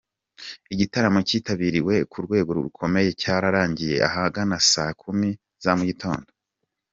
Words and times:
Iki 0.63 0.75
gitaramo 0.81 1.19
cyitabiriwe 1.27 1.95
ku 2.11 2.17
rwego 2.25 2.49
rukomeye 2.57 3.09
cyarangiye 3.21 3.95
ahagana 4.07 4.55
saa 4.71 4.93
kumi 5.01 5.29
za 5.63 5.71
mu 5.77 5.83
gitondo. 5.89 6.29